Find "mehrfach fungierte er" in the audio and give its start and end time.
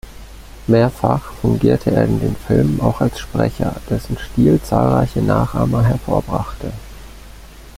0.65-2.05